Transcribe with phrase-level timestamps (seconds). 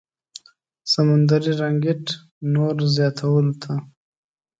[0.91, 2.03] سمندري رنګت
[2.53, 3.73] نور زياتولو ته